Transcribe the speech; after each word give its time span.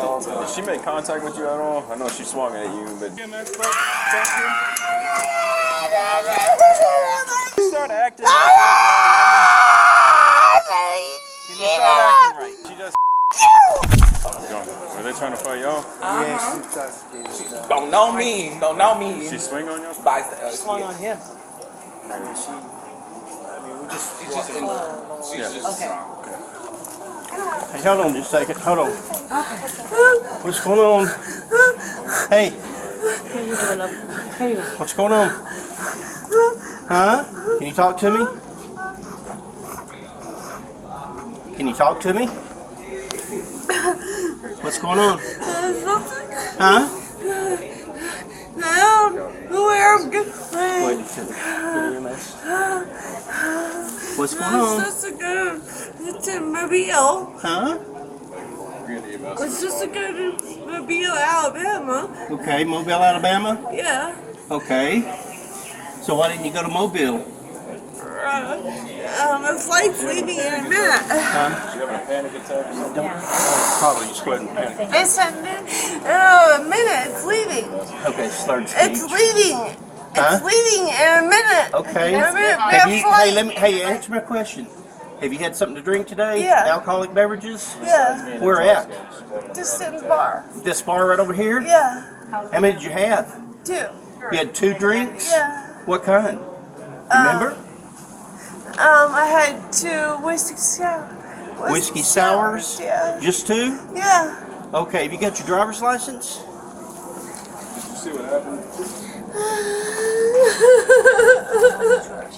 Did 0.00 0.48
she 0.48 0.62
make 0.62 0.82
contact 0.82 1.22
with 1.24 1.36
you 1.36 1.44
at 1.44 1.60
all? 1.60 1.84
I 1.90 1.96
know 1.96 2.08
she 2.08 2.24
swung 2.24 2.54
at 2.56 2.64
you, 2.74 2.96
but. 2.98 3.10
You 3.18 3.26
start 7.68 7.90
acting 7.90 8.24
like 8.24 8.50
She 11.46 11.52
just 11.52 11.74
start 11.74 12.14
acting 12.24 12.38
right. 12.40 12.56
She 12.66 12.74
just. 12.76 12.96
Are 14.96 15.02
they 15.02 15.12
trying 15.12 15.32
to 15.32 15.36
fight 15.36 15.60
y'all? 15.60 15.84
Don't 17.68 17.90
know 17.90 18.12
me. 18.12 18.56
Don't 18.58 18.78
know 18.78 18.98
me. 18.98 19.28
She 19.28 19.38
swing 19.38 19.68
on 19.68 19.82
y'all? 19.82 20.02
By, 20.02 20.20
uh, 20.20 20.50
Swung 20.50 20.82
on 20.82 20.94
him. 20.94 21.18
She's 23.92 24.34
just 24.34 24.50
in 24.50 24.64
She's 25.30 25.52
just. 25.52 26.59
Hey, 27.40 27.82
hold 27.82 28.00
on 28.00 28.14
just 28.14 28.32
a 28.34 28.38
second. 28.38 28.60
Hold 28.60 28.78
on. 28.80 28.90
What's 30.42 30.60
going 30.60 30.78
on? 30.78 31.06
Hey, 32.28 32.50
what's 34.76 34.92
going 34.92 35.12
on? 35.12 35.28
Huh? 36.88 37.24
Can 37.58 37.66
you 37.66 37.72
talk 37.72 37.96
to 37.98 38.10
me? 38.10 38.26
Can 41.56 41.66
you 41.68 41.74
talk 41.74 42.00
to 42.00 42.12
me? 42.12 42.26
What's 44.62 44.78
going 44.78 44.98
on? 44.98 45.18
Huh? 46.58 46.88
Where 49.50 49.94
I'm 49.96 50.10
good. 50.10 50.26
Wait 50.26 50.34
a 50.34 51.04
second. 51.06 51.34
Give 51.34 51.90
me 51.90 51.96
a 51.96 52.00
mess. 52.00 52.34
What's 54.18 54.34
going 54.34 54.54
on? 54.54 54.80
It's 56.20 56.28
just 56.28 56.36
a 56.36 56.40
good. 56.42 56.52
Mobile. 56.52 57.32
Huh? 57.40 57.78
It's 59.40 59.60
just 59.62 59.82
a 59.82 59.86
good 59.86 60.66
mobile, 60.66 61.16
Alabama. 61.16 62.26
Okay, 62.30 62.62
Mobile, 62.64 62.92
Alabama? 62.92 63.66
Yeah. 63.72 64.14
Okay. 64.50 65.00
So 66.02 66.16
why 66.16 66.28
didn't 66.28 66.44
you 66.44 66.52
go 66.52 66.62
to 66.62 66.68
Mobile? 66.68 67.24
Uh, 68.04 68.60
um, 69.32 69.42
the 69.48 69.58
flight's 69.58 70.04
leaving 70.04 70.36
in 70.36 70.54
a 70.54 70.62
minute. 70.68 71.08
Huh? 71.08 71.72
She 71.72 71.78
having 71.78 71.94
a 71.94 71.98
panic 72.04 72.32
attack 72.34 72.66
or 72.68 72.74
something? 72.74 73.08
Probably 73.78 74.06
just 74.08 74.22
go 74.22 74.32
ahead 74.32 74.46
and 74.46 74.56
panic. 74.76 74.88
It's 74.92 75.16
a 75.16 75.30
minute. 75.40 75.64
Oh, 76.04 76.60
a 76.60 76.68
minute. 76.68 77.16
It's 77.16 77.24
leaving. 77.24 77.64
Okay, 78.12 78.28
slurred 78.28 78.64
It's 78.68 79.00
speech. 79.00 79.10
leaving. 79.10 79.56
Huh? 80.14 80.36
It's 80.36 80.44
leaving 80.44 80.88
in 80.92 81.24
a 81.24 81.28
minute. 81.30 81.72
Okay. 81.72 82.14
In 82.14 82.20
a 82.20 82.32
minute. 82.34 82.60
Have 82.60 82.88
we 82.90 82.96
you, 82.96 82.98
hey, 82.98 83.02
flight. 83.04 83.32
let 83.32 83.46
me, 83.46 83.54
hey, 83.54 83.82
answer 83.84 84.10
my 84.12 84.20
question. 84.20 84.66
Have 85.20 85.32
you 85.34 85.38
had 85.38 85.54
something 85.54 85.76
to 85.76 85.82
drink 85.82 86.06
today? 86.06 86.42
Yeah. 86.42 86.64
Alcoholic 86.66 87.12
beverages? 87.12 87.76
Yeah. 87.82 88.40
Where 88.40 88.62
at? 88.62 88.88
Just 89.54 89.80
in 89.82 89.96
the 89.96 90.02
bar. 90.02 90.44
This 90.64 90.80
bar 90.80 91.08
right 91.08 91.20
over 91.20 91.34
here? 91.34 91.60
Yeah. 91.60 92.06
How 92.30 92.58
many 92.60 92.72
did 92.74 92.82
you 92.82 92.90
have? 92.90 93.36
Two. 93.64 93.86
You 94.32 94.38
had 94.38 94.54
two 94.54 94.72
drinks? 94.74 95.30
Yeah. 95.30 95.66
What 95.84 96.04
kind? 96.04 96.38
Remember? 97.10 97.52
Um, 98.78 99.12
I 99.12 99.26
had 99.26 99.72
two 99.72 100.24
whiskey 100.24 100.56
sour. 100.56 101.04
Whiskey 101.70 102.00
sours? 102.02 102.78
Yeah. 102.80 103.18
Just 103.20 103.46
two? 103.46 103.78
Yeah. 103.94 104.70
Okay, 104.72 105.02
have 105.02 105.12
you 105.12 105.18
got 105.20 105.38
your 105.38 105.46
driver's 105.46 105.82
license? 105.82 106.38
You 106.38 107.96
see 107.96 108.10
what 108.12 108.24
happened? 108.24 108.64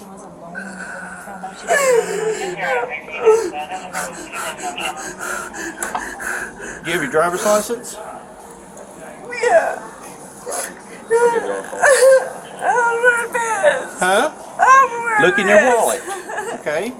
Do 1.63 1.69
you 6.89 6.93
have 6.93 7.01
your 7.01 7.11
driver's 7.11 7.45
license? 7.45 7.95
Yeah. 9.41 9.79
I'm 12.59 12.95
nervous. 13.03 13.99
Huh? 13.99 14.31
I'm 14.59 15.23
Look 15.23 15.39
in 15.39 15.47
your 15.47 15.63
wallet. 15.63 16.01
Okay. 16.59 16.91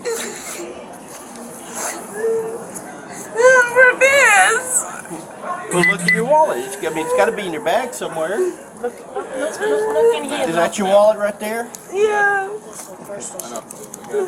I'm 3.36 3.66
nervous. 3.76 4.68
Well, 5.74 5.86
look 5.92 6.02
in 6.02 6.14
your 6.14 6.26
wallet. 6.26 6.60
It's, 6.60 6.78
I 6.78 6.90
mean, 6.94 7.06
it's 7.06 7.16
got 7.18 7.26
to 7.26 7.32
be 7.34 7.46
in 7.46 7.52
your 7.52 7.64
bag 7.66 7.94
somewhere. 7.94 8.38
Look, 8.38 8.94
look, 9.16 9.28
look, 9.36 9.60
look 9.60 10.16
in 10.16 10.24
here. 10.24 10.48
Is 10.48 10.56
that 10.56 10.78
your 10.78 10.88
wallet 10.88 11.18
right 11.18 11.38
there? 11.40 11.70
Yeah. 11.92 12.50
You 14.14 14.22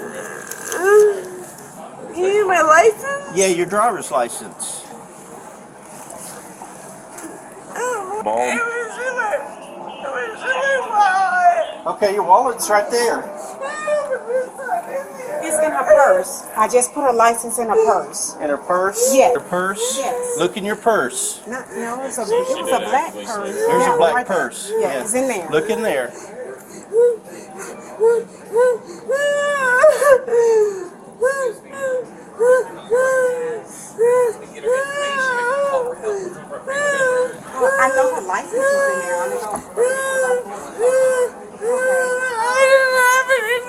need 2.16 2.44
my 2.48 2.62
license? 2.62 3.38
Yeah, 3.38 3.48
your 3.48 3.68
driver's 3.68 4.10
license. 4.10 4.82
Oh, 7.78 8.22
Bald. 8.24 8.40
it 8.50 8.56
was 8.56 8.98
in 8.98 9.16
my, 9.16 9.36
it 10.02 10.10
was 10.10 10.42
in 10.42 10.48
my 10.90 11.86
wallet. 11.86 11.96
Okay, 11.98 12.14
your 12.16 12.24
wallet's 12.24 12.68
right 12.70 12.90
there. 12.90 13.20
It's 15.48 15.58
in 15.64 15.72
her 15.72 15.84
purse. 15.84 16.48
I 16.58 16.68
just 16.68 16.92
put 16.94 17.04
her 17.04 17.14
license 17.14 17.60
in 17.60 17.68
her 17.68 17.76
purse. 17.76 18.34
In 18.42 18.50
her 18.50 18.58
purse? 18.58 19.12
Yes. 19.14 19.36
Her 19.36 19.42
purse? 19.48 19.98
Yes. 20.00 20.40
Look 20.40 20.58
in 20.58 20.66
your 20.66 20.78
purse. 20.78 21.42
No, 21.46 21.64
no, 21.76 22.02
it 22.02 22.06
was 22.08 22.18
a, 22.18 22.22
it 22.24 22.28
was 22.64 22.72
a 22.72 22.80
black 22.90 23.14
purse. 23.14 23.28
There's 23.54 23.70
Yeah, 23.86 23.94
a 23.94 23.98
black 23.98 24.16
right 24.16 24.28
there. 24.28 24.38
purse. 24.38 24.72
Yeah, 24.80 25.02
it's 25.04 25.14
in 25.14 25.28
there. 25.28 25.48
Look 25.52 25.70
in 25.70 25.84
there. 25.84 26.12
Well, 36.46 37.72
I 37.80 37.88
know 37.96 38.16
her 38.16 38.22
license 38.28 38.54
is 38.54 38.60
in 38.60 39.00
there. 39.00 39.16
I 39.16 39.30
know. 39.30 39.62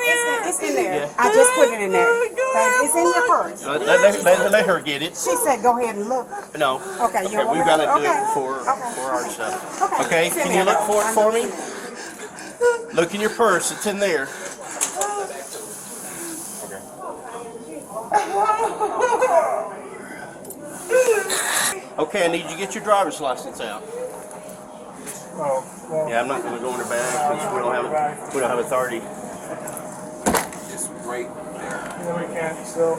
It's, 0.08 0.48
it's 0.48 0.60
in 0.68 0.74
there. 0.74 0.94
Yeah. 1.06 1.12
I 1.18 1.32
just 1.32 1.52
put 1.54 1.68
it 1.72 1.80
in 1.80 1.92
there. 1.92 2.06
But 2.06 2.84
it's 2.84 2.94
in 2.94 3.04
your 3.04 3.26
purse. 3.28 3.64
Let, 3.64 3.80
let, 3.86 4.22
let, 4.24 4.50
let 4.52 4.66
her 4.66 4.80
get 4.80 5.02
it. 5.02 5.05
She 5.16 5.34
said, 5.36 5.62
"Go 5.62 5.78
ahead 5.78 5.96
and 5.96 6.08
look." 6.08 6.28
No. 6.58 6.76
Okay, 7.00 7.24
Okay, 7.24 7.32
you're 7.32 7.50
we 7.50 7.58
got 7.58 7.78
to 7.78 7.84
do 7.84 8.06
okay. 8.06 8.22
it 8.22 8.34
for, 8.34 8.60
Okay. 8.60 8.92
for 8.94 9.10
our 9.12 9.28
stuff. 9.28 9.82
Okay. 9.82 10.04
Okay, 10.04 10.26
it's 10.28 10.36
in 10.36 10.42
can 10.42 10.52
you 10.58 10.64
look 10.64 10.78
though. 10.80 10.86
for 10.86 11.02
it 11.02 11.14
for 11.14 11.32
me? 11.32 11.40
it's 11.40 11.56
in 12.60 12.86
there. 12.86 12.94
Look 12.94 13.14
in 13.14 13.20
your 13.20 13.30
purse. 13.30 13.72
It's 13.72 13.86
in 13.86 13.98
there. 13.98 14.28
Okay, 16.64 16.80
Okay, 21.98 22.24
I 22.24 22.28
need 22.28 22.42
you 22.44 22.50
to 22.50 22.56
get 22.56 22.74
your 22.74 22.84
driver's 22.84 23.20
license 23.20 23.60
out. 23.60 23.82
Oh, 25.38 25.64
yeah, 26.08 26.20
I'm 26.20 26.28
not 26.28 26.42
going 26.42 26.54
to 26.54 26.60
go 26.60 26.72
in 26.74 26.80
her 26.80 26.88
bag 26.88 27.12
because 27.12 27.54
we 27.54 27.60
don't 27.60 27.74
have 27.74 28.34
we 28.34 28.40
don't 28.40 28.50
have 28.50 28.58
authority. 28.58 28.96
It's 30.72 30.88
right 31.04 31.28
there. 31.56 32.16
we 32.16 32.34
can't 32.34 32.66
still. 32.66 32.96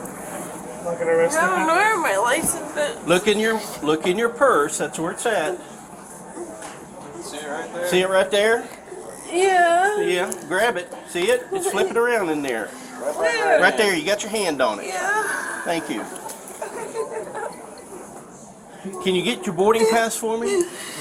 Not 0.88 1.00
gonna 1.00 1.12
arrest 1.12 1.38
I 1.38 1.48
don't 1.48 1.68
know 1.68 1.76
where 1.76 1.98
my 2.00 2.16
license 2.16 2.78
is. 2.78 3.06
Look 3.06 3.28
in 3.28 3.40
your 3.40 3.60
look 3.84 4.08
in 4.08 4.18
your 4.18 4.30
purse. 4.30 4.78
That's 4.78 4.98
where 4.98 5.12
it's 5.12 5.26
at. 5.26 5.60
See 7.22 7.36
it 7.36 7.46
right 7.50 7.74
there? 7.74 7.88
See 7.90 8.00
it 8.00 8.10
right 8.10 8.32
there? 8.32 8.70
Yeah. 9.30 10.00
Yeah. 10.00 10.32
Grab 10.48 10.78
it. 10.78 10.88
See 11.10 11.24
it? 11.24 11.46
It's 11.52 11.70
flipping 11.72 11.98
around 11.98 12.30
in 12.30 12.42
there. 12.42 12.68
Where? 12.68 13.60
Right 13.62 13.76
there. 13.76 13.94
You 13.94 14.06
got 14.06 14.24
your 14.24 14.32
hand 14.32 14.62
on 14.62 14.80
it. 14.80 14.88
Yeah. 14.88 15.62
Thank 15.66 15.90
you. 15.90 16.06
Can 19.04 19.14
you 19.14 19.24
get 19.24 19.46
your 19.46 19.56
boarding 19.56 19.86
pass 19.92 20.16
for 20.16 20.38
me? 20.38 20.50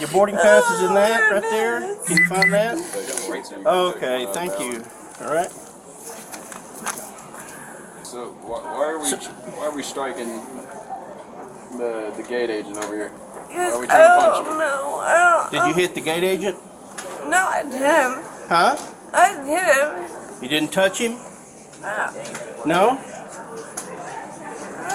Your 0.00 0.08
boarding 0.12 0.34
pass 0.34 0.68
is 0.68 0.82
in 0.82 0.94
that 0.94 1.30
oh, 1.30 1.34
right 1.34 1.42
there. 1.42 1.96
Can 2.06 2.16
you 2.16 2.26
find 2.26 2.52
that? 2.52 3.64
Okay, 3.64 4.26
thank 4.32 4.58
you. 4.58 4.84
All 5.24 5.32
right. 5.32 5.45
Why, 8.46 8.60
why 8.60 8.86
are 8.92 8.98
we 9.00 9.10
why 9.10 9.66
are 9.66 9.74
we 9.74 9.82
striking 9.82 10.28
the 11.78 12.12
the 12.16 12.22
gate 12.22 12.48
agent 12.48 12.76
over 12.76 12.94
here? 12.94 13.08
Why 13.08 13.70
are 13.72 13.80
we 13.80 13.86
trying 13.88 14.02
to 14.02 14.22
punch 14.22 14.46
him? 14.46 14.60
I 14.60 15.48
Did 15.50 15.66
you 15.66 15.74
hit 15.74 15.94
the 15.96 16.00
gate 16.00 16.22
agent? 16.22 16.56
No, 17.26 17.42
I 17.42 17.64
didn't. 17.64 18.22
Huh? 18.46 18.76
I 19.12 19.34
didn't. 19.42 20.42
You 20.42 20.48
didn't 20.48 20.72
touch 20.72 20.98
him? 20.98 21.18
Ah. 21.82 22.14
No. 22.64 22.94
No? 22.94 22.94
No, 22.94 23.02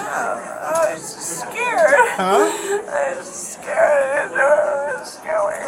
I 0.00 0.94
was 0.94 1.04
scared. 1.04 2.08
Huh? 2.16 2.48
I 2.88 3.14
was 3.18 3.28
scared. 3.28 4.32
I 4.32 4.96
was 4.98 5.12
scared. 5.12 5.62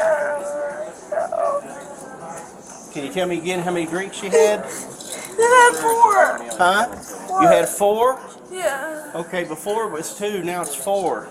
Can 2.94 3.04
you 3.04 3.12
tell 3.12 3.28
me 3.28 3.36
again 3.36 3.60
how 3.60 3.72
many 3.72 3.84
drinks 3.84 4.22
you 4.22 4.30
had? 4.30 4.60
I 5.38 5.70
had 5.70 5.76
four. 5.82 6.56
Huh? 6.56 7.23
You 7.40 7.48
had 7.48 7.68
four? 7.68 8.20
Yeah. 8.50 9.10
Okay, 9.14 9.44
before 9.44 9.88
it 9.88 9.92
was 9.92 10.16
two, 10.16 10.42
now 10.42 10.62
it's 10.62 10.74
four. 10.74 11.28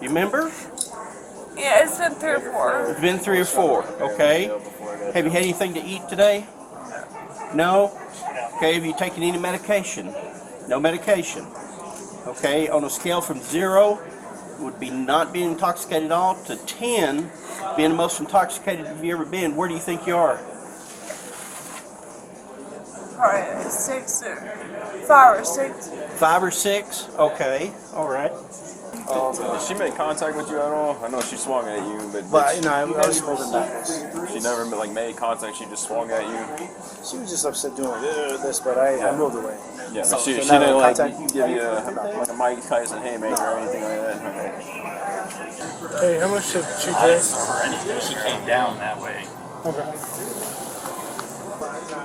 You 0.00 0.08
remember? 0.08 0.50
Yeah, 1.56 1.84
it's 1.84 1.98
been 1.98 2.12
three 2.12 2.30
or 2.30 2.40
four. 2.40 2.86
It's 2.90 3.00
been 3.00 3.18
three 3.18 3.40
or 3.40 3.44
four. 3.44 3.84
Okay. 4.00 4.50
Have 5.14 5.24
you 5.24 5.30
had 5.30 5.42
anything 5.42 5.74
to 5.74 5.82
eat 5.82 6.02
today? 6.08 6.46
No? 7.54 7.92
Okay, 8.56 8.74
have 8.74 8.84
you 8.84 8.94
taken 8.96 9.22
any 9.22 9.38
medication? 9.38 10.12
No 10.68 10.80
medication. 10.80 11.46
Okay, 12.26 12.68
on 12.68 12.84
a 12.84 12.90
scale 12.90 13.20
from 13.20 13.40
zero, 13.40 14.00
would 14.58 14.78
be 14.80 14.90
not 14.90 15.32
being 15.32 15.52
intoxicated 15.52 16.06
at 16.06 16.12
all, 16.12 16.34
to 16.44 16.56
10, 16.56 17.30
being 17.76 17.90
the 17.90 17.94
most 17.94 18.20
intoxicated 18.20 18.86
you've 18.86 19.20
ever 19.20 19.24
been, 19.24 19.56
where 19.56 19.68
do 19.68 19.74
you 19.74 19.80
think 19.80 20.06
you 20.06 20.16
are? 20.16 20.38
Probably 23.16 23.70
six 23.70 24.22
or 24.22 24.36
five 25.06 25.40
or 25.40 25.44
six. 25.44 25.88
Five 26.18 26.42
or 26.42 26.50
six? 26.50 27.08
Okay, 27.18 27.72
all 27.94 28.08
right. 28.08 28.32
Did 29.06 29.60
she 29.68 29.74
make 29.74 29.94
contact 29.96 30.34
with 30.36 30.48
you 30.48 30.56
at 30.56 30.72
all? 30.72 30.96
I 31.04 31.08
know 31.08 31.20
she 31.20 31.36
swung 31.36 31.68
at 31.68 31.76
you, 31.86 32.08
but, 32.10 32.30
But 32.30 32.56
you 32.56 32.62
know, 32.62 32.72
I, 32.72 32.82
I 32.84 33.06
was 33.06 33.20
holding 33.20 33.52
back. 33.52 33.84
she 34.30 34.40
never 34.40 34.64
like 34.64 34.92
made 34.92 35.16
contact. 35.16 35.56
She 35.58 35.66
just 35.66 35.86
swung 35.88 36.10
at 36.10 36.22
you. 36.26 36.66
She 37.04 37.18
was 37.18 37.28
just 37.28 37.44
upset 37.44 37.76
doing 37.76 38.00
this, 38.00 38.60
but 38.60 38.78
I, 38.78 39.06
I 39.10 39.14
moved 39.16 39.36
away. 39.36 39.58
Yeah, 39.92 40.00
but 40.02 40.06
So- 40.06 40.18
she, 40.20 40.34
so 40.36 40.42
she 40.42 40.48
now 40.52 40.58
didn't 40.60 40.76
like 40.78 40.96
contact- 40.96 41.34
give 41.34 41.50
you 41.50 41.60
a, 41.60 42.16
like 42.18 42.30
a 42.30 42.34
Mike 42.34 42.66
Tyson 42.66 43.02
haymaker 43.02 43.42
or 43.42 43.58
anything 43.58 43.82
like 43.82 44.00
that. 44.00 44.62
Hey, 46.00 46.18
how 46.18 46.28
much 46.28 46.50
did 46.52 46.64
she 46.80 46.90
drink? 46.90 47.22
for 47.22 47.62
anything. 47.62 48.00
She 48.00 48.14
came 48.14 48.46
down 48.46 48.78
that 48.78 48.98
way. 49.00 49.26
Okay. 49.66 49.92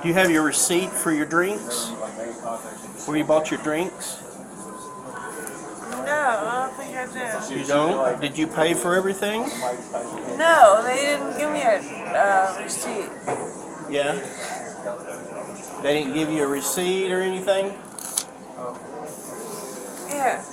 Do 0.02 0.08
you 0.08 0.14
have 0.14 0.30
your 0.30 0.42
receipt 0.42 0.90
for 0.90 1.12
your 1.12 1.26
drinks? 1.26 1.90
Where 2.32 3.16
you 3.16 3.24
bought 3.24 3.50
your 3.50 3.60
drinks? 3.62 4.18
No, 5.90 6.16
I 6.16 6.66
don't 6.66 6.76
think 6.76 6.96
I 6.96 7.06
did. 7.48 7.58
You 7.58 7.64
don't? 7.66 8.20
Did 8.20 8.38
you 8.38 8.46
pay 8.46 8.74
for 8.74 8.94
everything? 8.94 9.42
No, 10.38 10.82
they 10.84 10.96
didn't 10.96 11.36
give 11.38 11.50
me 11.52 11.62
a 11.62 11.80
uh, 12.16 12.60
receipt. 12.62 13.08
Yeah. 13.90 14.14
They 15.82 15.94
didn't 15.94 16.14
give 16.14 16.30
you 16.30 16.44
a 16.44 16.46
receipt 16.46 17.10
or 17.10 17.20
anything? 17.20 17.74
Yeah. 20.08 20.44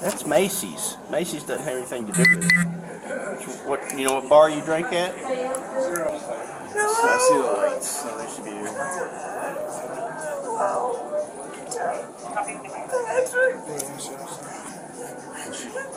That's 0.00 0.24
Macy's. 0.26 0.96
Macy's 1.10 1.44
doesn't 1.44 1.64
have 1.64 1.76
anything 1.76 2.06
to 2.06 2.12
do 2.12 2.24
with 2.36 2.44
it. 2.44 2.52
What 3.66 3.92
you 3.96 4.04
know 4.04 4.14
what 4.14 4.28
bar 4.28 4.48
you 4.48 4.62
drank 4.62 4.92
at? 4.92 5.14
I 5.14 5.18
see 7.18 7.34
the 7.34 7.42
lights, 7.42 7.88
so 7.88 8.16
they 8.16 8.28
should 8.34 8.44
be 8.44 8.50
here. 8.50 9.29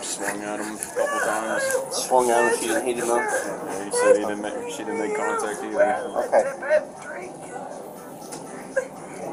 Swung 0.01 0.39
at 0.41 0.59
him 0.61 0.75
a 0.75 0.79
couple 0.79 1.19
times. 1.19 1.63
Swung 1.91 2.31
out 2.31 2.43
and 2.45 2.55
she 2.57 2.67
didn't 2.67 2.85
hit 2.85 2.95
him 2.95 3.11
up. 3.11 3.19
Yeah, 3.19 3.83
he 3.83 3.91
said 3.91 4.15
he 4.15 4.21
didn't 4.21 4.41
make, 4.41 4.71
she 4.71 4.77
didn't 4.77 4.99
make 4.99 5.17
contact 5.17 5.63
either. 5.65 5.83
Okay. 6.15 6.43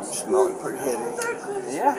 Smelling 0.02 0.58
pretty 0.58 0.78
heavy. 0.78 1.76
Yeah. 1.76 1.94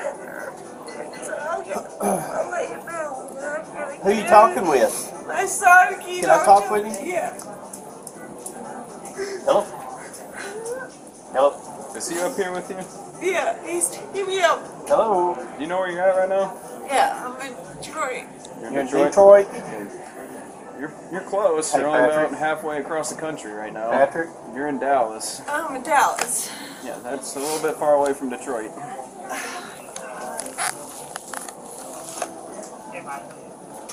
Who 4.01 4.09
are 4.09 4.13
you 4.13 4.23
talking 4.27 4.67
with? 4.67 5.25
I 5.29 5.45
started 5.45 6.01
Can 6.01 6.29
I 6.29 6.43
talk 6.43 6.69
with 6.69 6.85
you? 6.85 7.13
Yeah. 7.13 7.33
Hello? 9.45 9.61
Hello? 11.31 11.60
Is 12.01 12.09
he 12.09 12.19
up 12.19 12.35
here 12.35 12.51
with 12.51 12.67
you? 12.67 12.77
Yeah, 13.31 13.63
he's 13.63 13.89
give 14.11 14.27
me 14.27 14.41
up. 14.41 14.59
Hello? 14.87 15.35
Do 15.35 15.61
you 15.61 15.67
know 15.67 15.77
where 15.77 15.91
you're 15.91 16.01
at 16.01 16.17
right 16.17 16.27
now? 16.29 16.57
Yeah, 16.87 17.27
I'm 17.27 17.39
in 17.47 17.55
Detroit. 17.79 18.23
You're 18.59 18.71
You're 18.71 18.79
in 18.81 18.87
Detroit? 18.87 19.47
You're, 20.79 20.91
you're 21.11 21.21
close. 21.21 21.71
Hey, 21.71 21.81
you're 21.81 21.89
only 21.89 22.09
Patrick. 22.09 22.29
about 22.29 22.39
halfway 22.39 22.79
across 22.79 23.13
the 23.13 23.21
country 23.21 23.51
right 23.51 23.71
now. 23.71 23.91
Patrick? 23.91 24.29
You're 24.55 24.67
in 24.67 24.79
Dallas. 24.79 25.43
I'm 25.47 25.75
in 25.75 25.83
Dallas. 25.83 26.51
Yeah, 26.83 26.97
that's 27.03 27.35
a 27.35 27.39
little 27.39 27.61
bit 27.61 27.77
far 27.77 27.93
away 27.93 28.13
from 28.15 28.31
Detroit. 28.31 28.71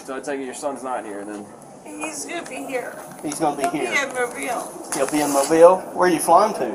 So 0.06 0.16
I 0.16 0.20
take 0.20 0.40
it 0.40 0.46
your 0.46 0.54
son's 0.54 0.82
not 0.82 1.04
here 1.04 1.26
then. 1.26 1.44
He's 1.84 2.24
gonna 2.24 2.48
be 2.48 2.64
here. 2.64 2.98
He's 3.22 3.38
gonna 3.38 3.54
be 3.54 3.64
He'll 3.64 3.72
be 3.72 3.78
here. 3.80 4.08
in 4.08 4.14
Mobile. 4.14 4.90
He'll 4.94 5.10
be 5.10 5.20
in 5.20 5.30
Mobile. 5.30 5.76
Where 5.92 6.08
are 6.08 6.12
you 6.12 6.20
flying 6.20 6.54
to? 6.54 6.68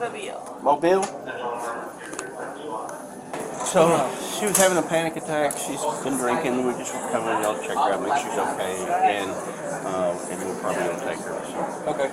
Mobile. 0.00 0.53
Mobile? 0.64 1.04
So 3.66 3.84
she 4.38 4.46
was 4.46 4.56
having 4.56 4.78
a 4.78 4.82
panic 4.82 5.16
attack. 5.16 5.58
She's 5.58 5.84
been 6.02 6.16
drinking. 6.16 6.64
We 6.66 6.72
just 6.72 6.94
were 6.94 7.00
coming 7.10 7.36
in 7.36 7.42
to 7.42 7.60
check 7.66 7.76
her 7.76 7.92
out, 7.92 8.00
make 8.00 8.16
sure 8.16 8.30
she's 8.30 8.38
okay, 8.38 8.76
and 9.20 9.30
uh, 9.84 10.16
and 10.30 10.40
we'll 10.40 10.56
probably 10.60 10.84
gonna 10.84 11.04
take 11.04 11.20
her. 11.20 11.36
So. 11.44 11.90
Okay. 11.92 12.08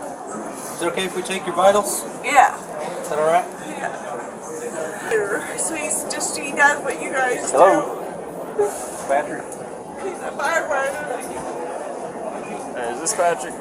Is 0.75 0.81
it 0.81 0.88
okay 0.92 1.06
if 1.06 1.15
we 1.15 1.21
take 1.21 1.45
your 1.45 1.56
vitals? 1.56 2.03
Yeah. 2.25 2.57
Is 3.01 3.07
that 3.07 3.19
all 3.19 3.27
right? 3.27 3.45
Yeah. 3.69 4.12
So 5.57 5.75
he's 5.75 6.03
just 6.12 6.38
he 6.38 6.51
does 6.51 6.83
what 6.83 7.01
you 7.01 7.12
guys 7.12 7.51
do. 7.51 7.57
Hello? 7.57 7.98
Patrick? 9.07 9.45
He's 10.03 10.19
a 10.19 10.31
firefighter. 10.36 11.21
Hey, 12.75 12.94
is 12.94 13.00
this 13.00 13.13
Patrick? 13.13 13.53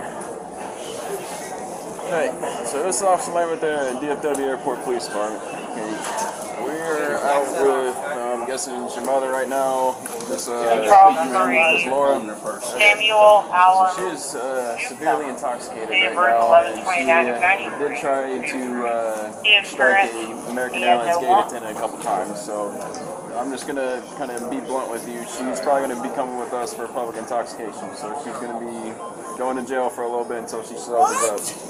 Hey, 2.11 2.35
so 2.67 2.83
this 2.83 2.97
is 2.97 3.03
Officer 3.03 3.31
Lane 3.31 3.51
with 3.51 3.61
the 3.61 3.97
DFW 4.03 4.41
Airport 4.41 4.83
Police 4.83 5.07
Department. 5.07 5.45
Okay. 5.45 6.61
We're 6.61 7.17
out 7.23 7.47
with, 7.63 7.97
um, 7.97 8.43
I'm 8.43 8.47
guessing 8.49 8.83
it's 8.83 8.97
your 8.97 9.05
mother 9.07 9.31
right 9.31 9.49
now. 9.49 9.93
This, 10.27 10.49
uh, 10.49 10.75
this 10.75 11.87
Laura. 11.87 12.19
Samuel 12.63 13.47
Allen. 13.55 13.95
She 13.97 14.03
is 14.17 14.35
uh, 14.35 14.77
severely 14.79 15.29
intoxicated 15.29 15.89
right 15.89 16.13
now, 16.13 16.53
and 16.55 16.83
11/29 16.83 16.99
she 16.99 17.65
uh, 17.65 17.79
did 17.79 18.01
try 18.01 18.45
to 18.45 18.87
uh, 18.89 19.63
strike 19.63 20.13
a 20.13 20.51
American 20.51 20.83
Airlines 20.83 21.17
gate 21.17 21.47
attendant 21.47 21.77
a 21.77 21.81
couple 21.81 21.99
times. 22.01 22.41
So 22.41 22.73
I'm 23.39 23.53
just 23.53 23.69
gonna 23.69 24.03
kind 24.19 24.33
of 24.33 24.51
be 24.51 24.59
blunt 24.59 24.91
with 24.91 25.07
you. 25.09 25.23
She's 25.23 25.61
probably 25.61 25.89
gonna 25.89 26.03
be 26.03 26.13
coming 26.17 26.41
with 26.41 26.53
us 26.55 26.75
for 26.75 26.89
public 26.89 27.19
intoxication. 27.19 27.95
So 27.95 28.21
she's 28.25 28.35
gonna 28.43 28.59
be 28.59 28.99
going 29.39 29.57
to 29.57 29.65
jail 29.65 29.89
for 29.89 30.03
a 30.03 30.09
little 30.09 30.25
bit 30.25 30.39
until 30.39 30.63
she 30.63 30.77
sobers 30.77 31.17
up. 31.31 31.70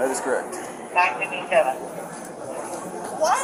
That 0.00 0.10
is 0.10 0.20
correct. 0.20 0.56
957. 0.96 1.76
What? 3.20 3.36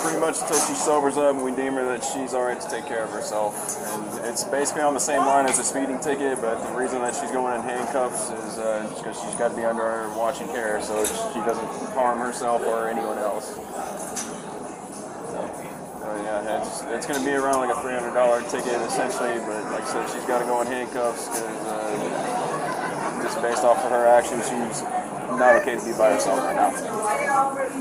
pretty 0.00 0.18
much 0.18 0.40
until 0.40 0.60
she 0.66 0.74
sobers 0.74 1.16
up 1.16 1.34
and 1.36 1.44
we 1.44 1.52
deem 1.52 1.74
her 1.74 1.84
that 1.84 2.04
she's 2.04 2.32
all 2.32 2.44
right 2.44 2.60
to 2.60 2.68
take 2.68 2.86
care 2.86 3.04
of 3.04 3.10
herself. 3.10 3.56
And 3.92 4.24
it's 4.26 4.44
basically 4.44 4.82
on 4.82 4.92
the 4.92 5.00
same 5.00 5.20
line 5.20 5.46
as 5.46 5.58
a 5.58 5.64
speeding 5.64 5.98
ticket, 5.98 6.40
but 6.40 6.60
the 6.60 6.72
reason 6.76 7.00
that 7.00 7.14
she's 7.14 7.30
going 7.30 7.54
in 7.56 7.62
handcuffs 7.62 8.30
is 8.30 8.56
because 8.96 9.20
she's 9.20 9.34
got 9.36 9.48
to 9.52 9.56
be 9.56 9.64
under 9.64 9.82
our 9.82 10.08
watch 10.16 10.40
and 10.40 10.50
care 10.50 10.80
so 10.82 11.04
she 11.32 11.40
doesn't 11.40 11.68
harm 11.96 12.18
herself 12.18 12.60
or 12.66 12.88
anyone 12.88 13.18
else. 13.18 13.54
So 16.00 16.16
yeah, 16.24 16.60
it's, 16.60 16.82
it's 16.84 17.06
going 17.06 17.20
to 17.20 17.24
be 17.24 17.32
around 17.32 17.60
like 17.60 17.74
a 17.74 17.80
$300 17.80 18.50
ticket 18.50 18.80
essentially, 18.88 19.38
but 19.40 19.64
like 19.72 19.84
I 19.84 19.92
said, 19.92 20.08
she's 20.10 20.24
got 20.24 20.40
to 20.40 20.44
go 20.44 20.60
in 20.60 20.66
handcuffs 20.66 21.28
because 21.28 21.66
uh, 21.66 22.39
just 23.30 23.42
based 23.42 23.64
off 23.64 23.78
of 23.84 23.90
her 23.90 24.06
actions, 24.06 24.44
she's 24.48 24.82
not 25.38 25.56
okay 25.56 25.76
to 25.76 25.84
be 25.84 25.92
by 25.92 26.12
herself 26.12 26.38
right 26.40 26.56
now. 26.56 27.80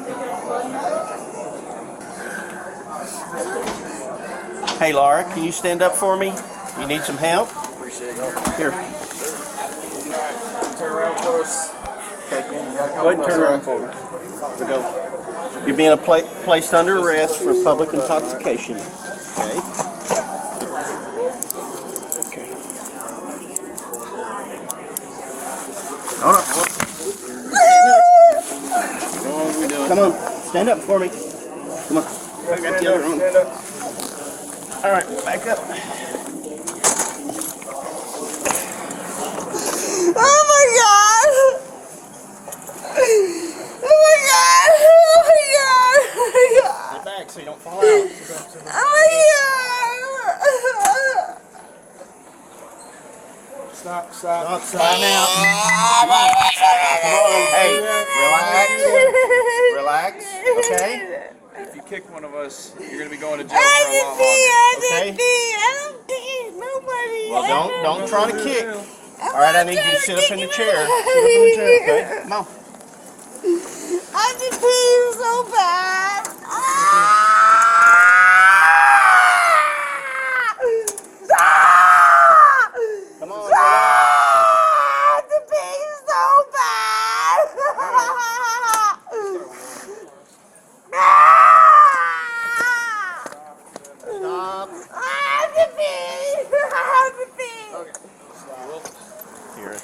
Hey 4.77 4.93
Laura, 4.93 5.23
can 5.33 5.43
you 5.43 5.51
stand 5.51 5.81
up 5.81 5.95
for 5.95 6.15
me? 6.17 6.33
You 6.79 6.87
need 6.87 7.01
some 7.01 7.17
help? 7.17 7.49
Appreciate 7.73 8.09
it. 8.09 8.15
Here. 8.57 8.71
Turn 10.77 10.91
around 10.93 11.15
close. 11.17 11.69
Go 12.29 12.37
ahead 12.37 13.19
and 13.19 13.23
turn 13.25 13.39
around 13.41 13.61
for 13.61 13.79
me. 13.79 14.67
Go. 14.67 15.63
You're 15.65 15.75
being 15.75 15.97
pla- 15.97 16.21
placed 16.43 16.73
under 16.73 16.97
arrest 16.99 17.41
for 17.41 17.53
public 17.63 17.93
intoxication. 17.93 18.77
Okay. 18.77 19.59
Hold 26.21 26.35
on. 26.35 26.43
Come 29.87 29.99
on, 29.99 30.11
stand 30.49 30.67
up 30.67 30.79
for 30.79 30.97
me. 30.97 31.09
Come 31.09 31.97
on. 31.97 32.03
I 32.03 32.59
got 32.59 32.81
the 32.81 32.87
other 32.89 33.05
one. 33.07 33.21
All 34.83 34.91
right, 34.91 35.05
back 35.23 35.45
up. 35.45 35.59
Oh 40.17 40.41
my 40.49 40.65
god! 40.79 41.29
Oh 43.77 43.97
my 44.05 44.17
god! 44.25 44.69
Oh 44.81 45.21
my 45.29 45.43
god! 45.53 46.01
Oh 46.17 46.27
my 46.33 46.47
god! 46.59 46.93
Get 46.95 47.05
back 47.05 47.29
so 47.29 47.37
you 47.39 47.45
don't 47.45 47.61
fall 47.61 47.77
out. 47.77 47.83
Oh 47.83 47.85
my 47.85 49.05
god! 49.21 49.69
It's 53.69 53.79
Stop, 53.79 54.13
stop. 54.13 54.43
Stop, 54.45 54.61
sign 54.63 55.03
out. 55.03 55.29
Come 55.29 56.09
on, 56.09 56.29
hey, 56.57 57.28
relax. 60.11 60.25
Relax, 60.45 60.71
okay? 60.71 61.29
If 61.57 61.75
you 61.75 61.81
kick 61.83 62.11
one 62.13 62.23
of 62.23 62.33
us, 62.33 62.73
you're 62.79 62.99
gonna 62.99 63.09
be 63.09 63.17
going 63.17 63.39
to 63.39 63.43
jail 63.43 63.59
for 63.59 63.65
a 63.65 64.03
lot 64.03 64.17
longer. 64.17 64.35
Okay? 64.85 65.17
Well, 67.29 67.43
don't, 67.47 67.83
don't 67.83 68.07
try 68.07 68.31
to 68.31 68.37
kick. 68.43 68.65
All 69.21 69.33
right, 69.33 69.55
I 69.55 69.63
need 69.63 69.75
you 69.75 69.91
to 69.91 69.97
sit 69.97 70.17
up 70.17 70.31
in 70.31 70.39
the 70.39 70.47
chair. 70.47 70.73
Sit 70.73 70.89
up 70.89 71.25
in 71.29 71.41
the 71.43 71.55
chair, 71.55 71.81
okay? 71.83 72.21
Come 72.23 72.33
on. 72.33 72.45
I 74.15 74.33
just 74.39 74.59
pee 74.59 75.11
so 75.13 75.43
bad. 75.51 76.27
Ah! 76.45 77.35
Come 83.19 83.31
on. 83.31 83.51
Ah! 83.53 85.21
The 85.29 85.39
pee 85.49 85.85
so 86.07 86.21
bad. 86.53 87.47
Ah! 87.77 88.19
Stop. 94.19 94.69
Ah, 94.91 95.41
the 95.55 95.65
pee. 95.77 96.43
Ah, 96.73 97.07
the 97.17 97.25
pee. 97.37 97.69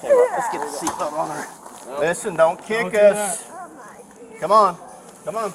Here, 0.02 0.35
let's 0.54 0.64
let's 0.64 0.82
get 0.82 0.88
the 0.88 0.88
seatbelt 0.88 1.14
on 1.14 1.30
her. 1.30 2.00
Listen, 2.00 2.36
don't 2.36 2.62
kick 2.64 2.94
us. 2.96 3.44
Come 4.40 4.52
on. 4.52 4.78
Come 5.24 5.36
on. 5.36 5.52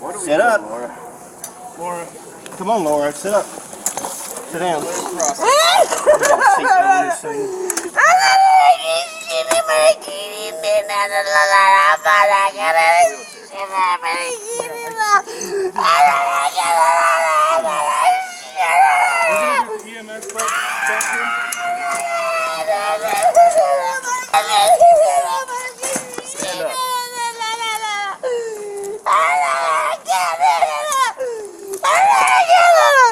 What 0.00 0.14
are 0.14 0.18
Sit 0.18 0.26
doing, 0.26 0.40
up. 0.40 0.60
Laura? 0.60 0.98
Laura. 1.78 2.06
Come 2.56 2.70
on, 2.70 2.84
Laura. 2.84 3.12
Sit 3.12 3.32
up. 3.32 3.44
Sit 3.46 4.58
down. 4.58 4.82
Cross. 4.84 5.40
Seatbelt 6.56 6.98
on 6.98 7.04
this 7.08 7.20
thing. 7.20 7.64
EMS 19.86 20.32
back 20.32 20.50
Stand 26.24 26.62
up. 26.62 26.72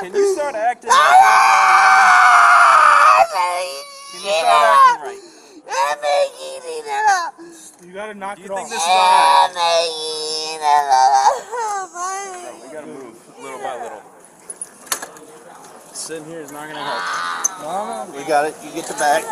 Can 0.03 0.15
you 0.15 0.35
start 0.35 0.55
acting 0.57 0.91
like 0.91 0.99
Can 4.13 4.23
you 4.25 4.33
start 4.33 4.65
acting 4.65 5.03
right? 5.03 5.21
You 7.87 7.93
gotta 7.93 8.15
knock 8.15 8.37
Do 8.37 8.43
it 8.43 8.49
you 8.49 8.55
think 8.55 8.67
off. 8.67 8.71
this 8.71 8.83
is 8.83 8.89
alright? 8.89 9.83
We 12.63 12.73
gotta 12.73 12.87
move 12.87 13.17
little 13.43 13.59
by 13.59 13.83
little. 13.83 14.03
Sitting 15.93 16.25
here 16.25 16.41
is 16.41 16.51
not 16.51 16.69
gonna 16.69 16.83
help. 16.83 18.17
We 18.17 18.25
got 18.25 18.42
it. 18.42 18.42
You 18.61 18.71
get 18.75 18.87
the 18.87 18.95
back. 18.95 19.25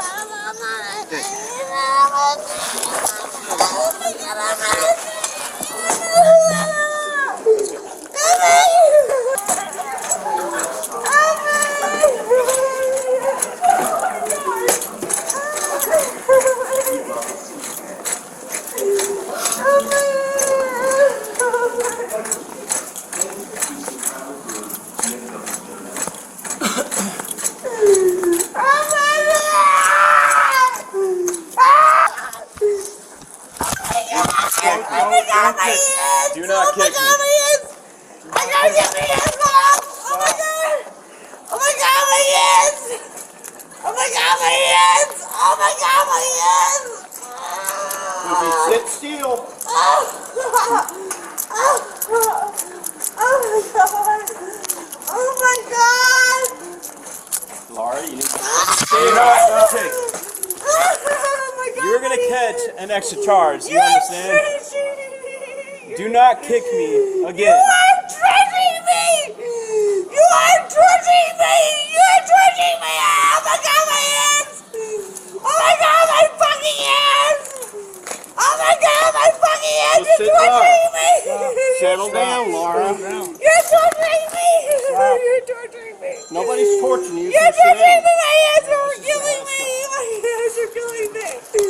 Do 36.32 36.46
not 36.46 36.74
kick 36.74 36.84
me. 36.84 36.96
I 38.32 38.46
gotta 38.46 38.70
get 38.72 38.88
my 38.94 39.00
hands 39.00 39.36
off! 39.44 39.82
Oh 40.06 40.16
my 40.16 40.32
god! 40.40 40.78
Oh 41.50 41.58
my 41.58 41.72
god, 41.80 42.02
my 42.10 42.22
hands! 42.30 42.82
Oh 43.84 43.92
my 43.92 44.08
god, 44.14 44.36
my 44.40 44.54
hands! 44.70 45.18
Oh 45.26 45.54
my 45.58 45.72
god, 45.80 46.02
my 46.06 46.22
hands! 46.38 46.92
If 48.30 48.38
you 48.46 48.52
sit 48.70 48.84
still. 48.88 49.34
Oh, 49.66 50.00
oh, 51.50 51.66
oh 53.18 53.36
my 53.44 53.60
god! 53.74 54.22
Oh 55.08 55.30
my 55.40 55.56
god! 55.74 56.42
Laura, 57.74 58.00
you 58.06 58.14
need 58.16 58.22
to 58.22 58.28
You 58.92 59.10
know 59.14 59.26
what? 59.26 59.64
Okay. 59.74 59.88
Oh 60.62 61.48
my 61.58 61.68
god! 61.76 61.84
You're 61.84 62.00
gonna 62.00 62.16
my 62.16 62.22
catch 62.28 62.60
hands. 62.60 62.69
An 62.80 62.90
extra 62.90 63.22
charge. 63.22 63.64
You 63.66 63.76
You're 63.76 63.82
understand? 63.82 64.40
me. 65.86 65.94
Do 65.96 66.08
not 66.08 66.40
kick 66.42 66.64
me 66.72 67.24
again. 67.28 67.52
You 67.52 67.60
are 67.60 68.00
treating 68.08 68.76
me! 68.88 69.36
You 70.08 70.24
are 70.24 70.60
treating 70.64 71.32
me! 71.36 71.56
You 71.92 72.00
are 72.00 72.24
treating 72.24 72.76
me! 72.80 72.94
Oh 72.96 73.40
my 73.44 73.56
god, 73.60 73.84
my 73.84 74.00
hands! 74.16 74.64
Oh 75.44 75.56
my 75.60 75.74
god, 75.76 76.04
my 76.08 76.24
fucking 76.40 76.78
hands! 76.88 77.44
Oh 78.40 78.54
my 78.64 78.74
god, 78.80 79.08
my 79.12 79.28
fucking 79.28 79.76
hands! 79.76 80.00
Well, 80.00 80.08
You're 80.08 80.16
sit 80.16 80.32
down. 80.40 80.48
torturing 80.56 80.88
me! 80.96 81.76
settle 81.84 82.10
down, 82.16 82.42
Laura. 82.52 82.96
You're 82.96 83.64
torturing 83.68 84.26
me! 84.32 84.48
You're 85.20 85.44
torturing 85.44 85.96
me! 86.00 86.12
Nobody's 86.32 86.80
torturing 86.80 87.18
you. 87.18 87.28
You're 87.28 87.52
torturing 87.52 87.76
down. 87.76 88.08
me! 88.08 88.14
My 88.24 88.34
hands 88.40 88.72
are 88.72 88.96
killing 89.04 89.42
me! 89.44 89.60
My 89.84 90.04
hands 90.24 90.54
are 90.64 90.70
killing 90.72 91.12
me! 91.12 91.69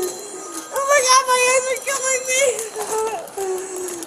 Oh 1.01 1.03
my 1.03 1.09
god, 1.09 1.25
my 1.31 1.41
hands 1.49 1.65
are 1.73 1.81
killing 1.89 2.25
me! 2.29 2.45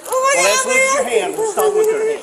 Oh 0.06 0.20
my 0.22 0.34
Well, 0.38 0.46
god, 0.46 0.46
let's 0.46 0.62
my 0.66 0.70
look 0.70 0.78
at 0.78 0.94
your 0.94 1.10
hand. 1.10 1.34
Let's 1.34 1.52
start 1.54 1.72
with 1.74 1.88
your 1.90 2.06
hand. 2.06 2.22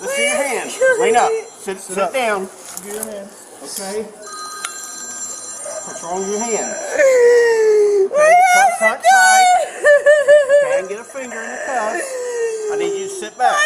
Let's 0.00 0.12
see 0.16 0.24
your 0.24 0.40
hand. 0.40 0.68
Lean 1.00 1.16
up. 1.16 1.30
Sit, 1.60 1.78
sit 1.80 2.12
down. 2.14 2.48
Okay. 3.62 4.08
What's 5.84 6.00
wrong 6.02 6.20
with 6.20 6.30
your 6.30 6.40
hand? 6.40 6.72
Okay, 8.08 8.32
the 8.32 8.46
cuffs 8.54 8.80
aren't 8.80 9.02
tight. 9.04 9.46
Okay, 10.64 10.78
and 10.78 10.88
get 10.88 11.00
a 11.00 11.04
finger 11.04 11.36
in 11.36 11.50
the 11.50 11.58
cuffs. 11.66 12.08
I 12.72 12.74
need 12.78 12.94
you 12.98 13.04
to 13.04 13.14
sit 13.14 13.36
back. 13.36 13.58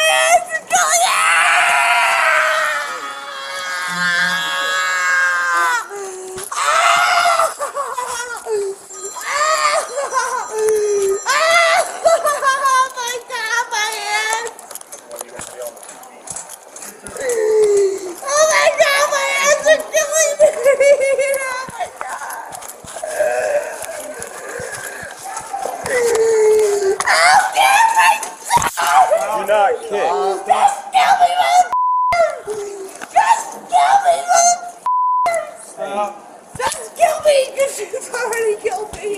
Oh 18.28 18.44
my 18.50 18.68
god, 18.78 19.06
my 19.12 19.24
hands 19.36 19.66
are 19.66 19.82
killing 19.92 20.32
me! 20.40 20.48
Oh 20.58 21.62
my 21.72 21.86
god! 22.00 22.46
Oh, 27.08 27.40
damn 27.54 27.88
my 27.96 28.14
Do 29.36 29.40
not 29.46 29.70
kick. 29.80 30.10
Just 30.46 30.78
kill 30.92 31.14
me, 31.20 31.30
motherfucker! 31.40 32.50
Just 33.12 33.50
kill 33.70 33.96
me, 34.04 34.14
motherfucker! 35.76 36.10
Just 36.58 36.82
kill 36.96 37.16
me, 37.24 37.36
because 37.52 37.74
you've 37.80 38.10
already 38.14 38.54
killed 38.60 38.90
me! 38.94 39.10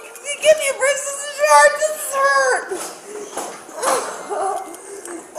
give 0.02 0.14
me, 0.22 0.32
give 0.42 0.56
me 0.58 0.66
a 0.70 0.74
persistent 0.78 1.34
charge. 1.40 1.74
This 1.80 1.94
is 1.98 2.12
hurt. 2.14 2.68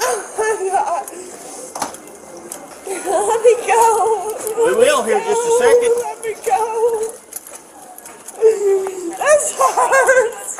Oh 0.04 0.18
my 0.38 0.52
god. 0.70 1.06
Let 3.02 3.40
me 3.44 3.54
go. 3.68 3.84
Let 4.58 4.68
we 4.68 4.74
will 4.76 5.02
here 5.04 5.20
just 5.20 5.42
a 5.42 5.52
second. 5.60 5.94
Let 6.02 6.18
me 6.24 6.34
go. 6.46 6.62
This 9.18 9.46
hurts. 9.58 10.52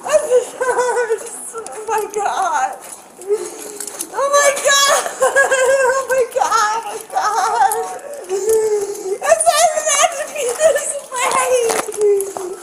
This 0.00 0.48
hurts. 0.58 1.28
Oh 1.54 1.84
my 1.88 2.02
god. 2.14 2.70
Oh 4.12 4.28
my 4.34 4.50
god. 4.64 5.02
Oh 5.22 6.06
my 6.08 6.24
god. 6.34 6.50
Oh 6.50 6.86
my 6.86 6.98
god. 7.12 7.74
It's 9.22 9.44
not 9.46 9.60
even 9.66 9.84
have 9.90 10.12
to 10.16 10.24
be 10.34 10.42
this 10.58 10.90
way. 11.10 11.42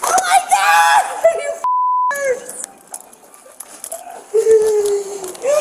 Oh 0.03 0.19
my 0.23 0.39
god. 0.49 1.01
You 1.37 1.49
f***ers. 2.13 2.41
You 5.43 5.57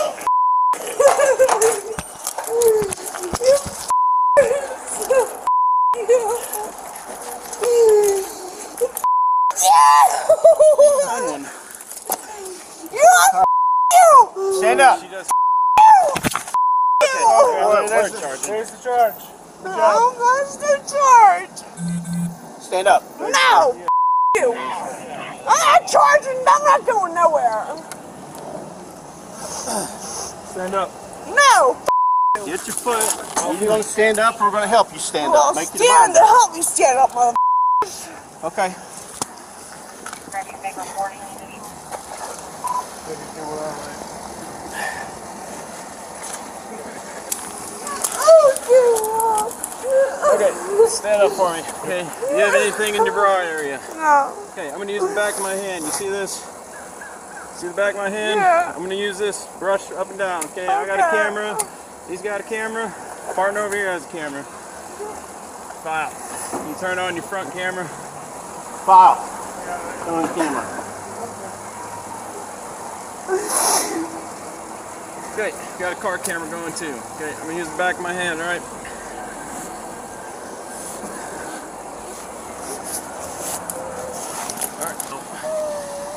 Stand 14.59 14.81
up. 14.81 14.97
There's 15.01 15.29
the, 18.67 18.73
there's 18.73 18.83
the 18.83 18.89
charge. 18.89 19.23
How 19.65 20.13
much 20.19 20.57
to 20.59 20.73
charge? 20.93 21.57
Stand 22.61 22.89
up. 22.89 23.03
No! 23.21 23.87
You! 24.37 24.55
I'm 24.55 25.47
not 25.47 25.87
charging, 25.89 26.39
I'm 26.47 26.65
not 26.65 26.87
going 26.87 27.15
nowhere. 27.15 27.77
Stand 29.47 30.75
up. 30.75 30.91
No! 31.29 31.77
Get 32.45 32.67
your 32.67 32.77
foot. 32.77 33.03
You're 33.61 33.69
going 33.69 33.83
to 33.83 33.89
stand 33.89 34.19
up 34.19 34.41
or 34.41 34.47
we're 34.47 34.51
going 34.51 34.63
to 34.63 34.69
help 34.69 34.93
you 34.93 34.99
stand 34.99 35.33
Well, 35.33 35.51
up. 35.51 35.57
Make 35.57 35.69
stand 35.69 36.15
to 36.15 36.21
help 36.21 36.53
me 36.53 36.63
stand 36.63 36.99
up, 36.99 37.15
mother. 37.15 37.37
Okay. 38.45 38.75
Ready, 40.33 40.53
make 40.63 40.77
reporting. 40.77 41.46
Stand 50.97 51.23
up 51.23 51.33
for 51.33 51.53
me. 51.53 51.61
Okay, 51.85 52.09
Do 52.29 52.35
you 52.35 52.41
have 52.41 52.55
anything 52.55 52.95
in 52.95 53.05
your 53.05 53.13
bra 53.13 53.37
area? 53.41 53.79
No. 53.95 54.33
Okay, 54.53 54.71
I'm 54.71 54.79
gonna 54.79 54.93
use 54.93 55.07
the 55.07 55.15
back 55.15 55.35
of 55.37 55.43
my 55.43 55.53
hand. 55.53 55.85
You 55.85 55.91
see 55.91 56.09
this? 56.09 56.43
See 57.57 57.69
the 57.69 57.75
back 57.75 57.93
of 57.95 58.01
my 58.01 58.09
hand? 58.09 58.41
Yeah. 58.41 58.73
I'm 58.75 58.83
gonna 58.83 58.95
use 58.95 59.19
this 59.19 59.47
brush 59.59 59.91
up 59.93 60.09
and 60.09 60.19
down. 60.19 60.45
Okay, 60.47 60.67
I 60.67 60.87
got 60.87 60.99
a 60.99 61.11
camera. 61.11 61.59
He's 62.09 62.23
got 62.23 62.41
a 62.41 62.45
camera. 62.45 62.93
Partner 63.35 63.61
over 63.61 63.77
here 63.77 63.87
has 63.93 64.07
a 64.07 64.09
camera. 64.09 64.43
File. 65.85 66.13
You 66.69 66.75
turn 66.81 66.99
on 66.99 67.15
your 67.15 67.25
front 67.25 67.53
camera. 67.53 67.85
File. 68.87 69.21
On 70.09 70.27
camera. 70.35 70.83
Okay, 75.37 75.51
got 75.79 75.93
a 75.93 75.97
car 75.97 76.17
camera 76.17 76.49
going 76.49 76.73
too. 76.73 76.95
Okay, 77.17 77.31
I'm 77.35 77.43
gonna 77.47 77.59
use 77.59 77.69
the 77.69 77.77
back 77.77 77.97
of 77.97 78.01
my 78.01 78.15
hand? 78.15 78.41
Alright, 78.41 78.63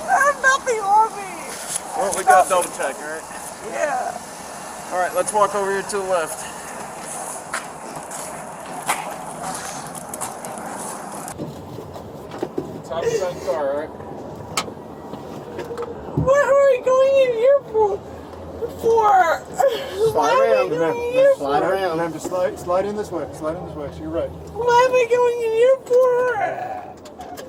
I 0.07 0.17
have 0.25 0.41
nothing 0.41 0.79
on 0.79 1.09
me. 1.17 1.88
Well, 1.99 2.13
we 2.17 2.23
got 2.23 2.47
double 2.49 2.69
check, 2.71 2.95
alright? 2.95 3.23
Yeah. 3.71 4.17
Alright, 4.91 5.13
let's 5.15 5.33
walk 5.33 5.53
over 5.55 5.71
here 5.71 5.81
to 5.83 5.97
the 5.97 6.03
left. 6.03 6.45
Top 12.87 13.03
of 13.03 13.11
that 13.11 13.41
car, 13.45 13.69
alright? 13.73 13.89
What 16.17 16.45
are 16.45 16.71
we 16.71 16.77
going 16.83 17.15
in 17.27 17.33
here 17.37 17.59
for? 17.71 17.97
For? 18.81 19.39
Why 20.13 20.29
am 20.31 20.41
I 20.41 20.69
going 20.69 20.97
in 20.97 21.13
here 21.13 21.33
Slide 21.35 21.59
for? 21.61 21.73
around. 21.73 21.99
Have 21.99 22.13
to 22.13 22.19
slide, 22.19 22.59
slide 22.59 22.85
in 22.85 22.95
this 22.95 23.11
way. 23.11 23.27
Slide 23.33 23.55
in 23.57 23.65
this 23.67 23.75
way. 23.75 23.89
So 23.93 23.99
you're 23.99 24.09
right. 24.09 24.29
Why 24.29 24.85
am 24.87 24.93
I 24.95 25.05
going 25.09 25.41
in 25.43 25.51
here 25.51 25.77
for? 25.85 26.35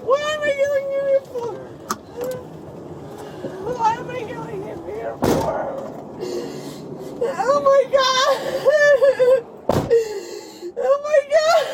Why 0.04 0.20
am 0.20 0.42
I 0.42 0.52
going 0.66 0.84
in 0.84 0.90
here 1.00 1.20
for? 1.32 2.49
Why 3.80 3.92
am 3.94 4.10
I 4.10 4.12
going 4.20 4.62
in 4.68 4.78
here 4.84 5.16
for? 5.22 5.58
Oh 7.22 7.58
my 7.64 7.82
god! 7.90 8.36
Oh 10.76 10.96
my 11.02 11.20
god! 11.30 11.64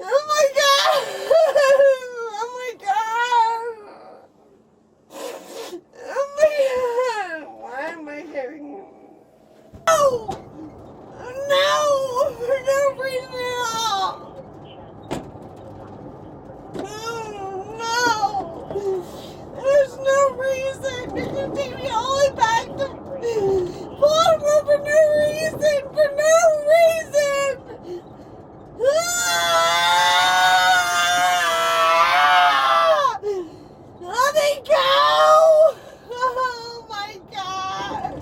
Oh 0.00 0.20
my 0.32 0.44
god! 0.58 1.00
Oh 2.34 2.46
my 2.58 2.70
god! 2.80 3.70
Oh 6.10 6.26
my 6.36 6.50
god! 6.66 7.42
Why 7.60 7.80
am 7.92 8.08
I 8.08 8.10
getting? 8.22 8.68
No! 9.86 10.02
No! 11.48 11.74
For 12.34 12.58
no 12.66 12.78
reason 13.00 13.34
at 13.34 13.56
all! 13.70 14.12
No! 16.74 16.98
No! 17.78 17.94
There's 19.62 19.94
no 19.98 20.18
reason! 20.36 21.02
You 21.16 21.26
can 21.26 21.48
take 21.54 21.74
me 21.76 21.86
all 21.88 22.10
the 22.16 22.18
way 22.18 22.30
back 22.36 22.64
to 22.66 22.86
Baltimore 24.00 24.62
for 24.64 24.78
no 24.82 24.98
reason! 25.28 25.78
For 25.92 26.08
no 26.18 26.34
reason! 26.72 27.52
Ah! 31.84 33.18
Let 34.00 34.32
me 34.34 34.48
go! 34.66 34.88
Oh 36.10 36.86
my 36.88 37.10
god! 37.32 38.12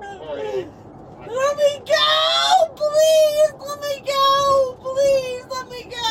Let 0.00 1.52
me 1.56 1.72
go! 1.86 2.08
Please 2.76 3.52
let 3.60 3.78
me 3.80 3.94
go! 4.06 4.24
Please 4.82 5.44
let 5.50 5.66
me 5.70 5.80
go! 5.84 6.08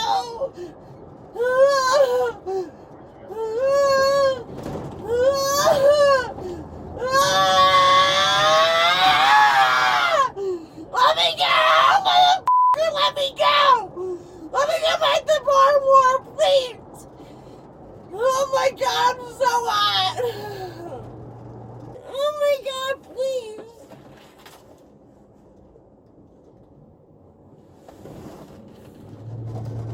Let 10.91 11.13
me 11.15 11.29
go! 11.37 11.53
Motherfucker, 11.89 12.93
let 12.93 13.11
me 13.15 13.27
go! 13.37 13.55
Let 14.51 14.65
me 14.67 14.75
go 14.81 14.93
back 14.99 15.21
to 15.25 15.35
Baltimore, 15.45 16.17
please! 16.35 16.99
Oh 18.13 18.43
my 18.53 18.69
god, 18.79 19.13
I'm 19.19 19.25
so 19.33 19.51
hot! 19.69 20.15
Oh 22.11 22.31
my 22.41 22.55
god, 22.65 22.93
please! 23.03 23.67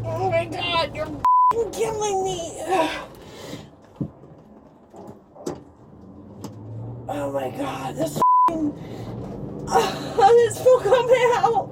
Oh 0.06 0.30
my 0.30 0.46
god, 0.88 1.24
you're 1.54 1.70
killing 1.72 2.24
me! 2.24 2.62
Oh 7.08 7.32
my 7.32 7.50
god, 7.52 7.96
this 7.96 8.16
this 9.68 10.60
will 10.66 10.80
come 10.80 11.08
out! 11.36 11.70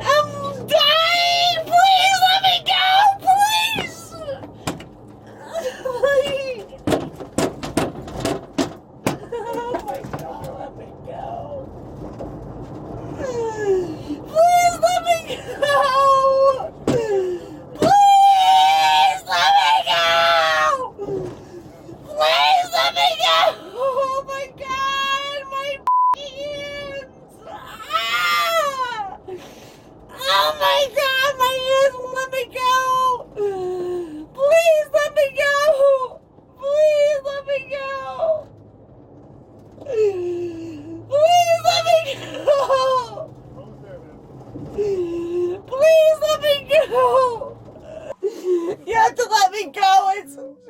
I'm 0.00 0.66
dying! 0.66 1.66
Please 1.66 2.20
let 2.28 2.42
me 2.42 2.64
go! 2.66 2.84
Please! 3.20 4.14
Please! 5.82 6.64
Oh 9.14 9.72
my 9.86 10.00
god, 10.18 10.46
let 10.58 10.72
me 10.78 10.86
go! 11.06 11.22
Please 14.28 14.76
let 14.82 15.00
me 15.04 15.16
go! 15.36 16.72
Please 16.86 19.22
let 19.28 19.52
me 19.58 19.72
go! 19.86 20.02
Please 22.04 22.68
let 22.72 22.90
me 22.94 23.08
go! 23.20 23.38
Oh 23.74 24.24
my 24.26 24.46
god, 24.58 25.40
my 25.50 25.70
hands! 26.16 27.36
Ah! 27.48 29.18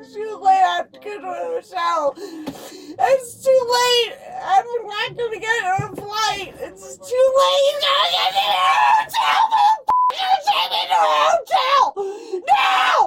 It's 0.03 0.13
too 0.15 0.35
late. 0.43 0.51
I 0.51 0.75
have 0.77 0.91
to 0.91 0.99
go 0.99 1.17
to 1.17 1.27
a 1.27 1.61
hotel. 1.61 2.13
It's 2.17 3.43
too 3.43 3.61
late. 3.71 4.13
I'm 4.43 4.65
not 4.85 5.15
gonna 5.17 5.39
get 5.39 5.63
on 5.65 5.83
a 5.83 5.95
flight. 5.95 6.53
It's 6.59 6.97
too 6.97 7.33
late. 7.39 7.63
You 7.67 7.79
gotta 7.81 8.11
get 8.11 8.33
me 8.33 8.43
to 8.43 8.53
a 8.53 8.55
hotel, 8.93 9.41
motherfucker. 9.53 10.43
Take 10.43 10.71
me 10.71 10.81
to 10.91 10.99
a 10.99 11.01
hotel 11.31 11.81
now. 12.47 12.97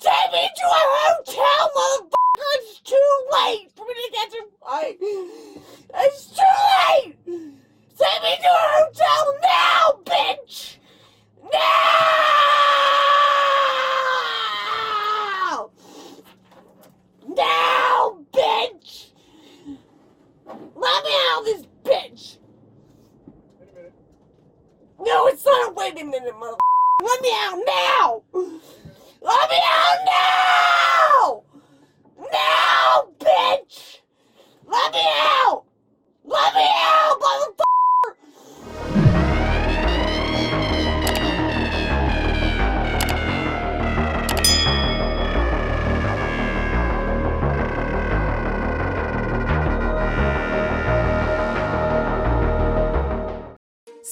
Take 0.00 0.30
me 0.32 0.48
to 0.56 0.66
a 0.66 0.82
hotel, 0.98 1.62
motherfucker. 1.76 2.52
It's 2.54 2.80
too 2.80 3.12
late 3.32 3.70
for 3.76 3.84
me 3.86 3.94
to 3.94 4.10
get 4.82 4.98
to 5.00 5.30
a 5.94 6.10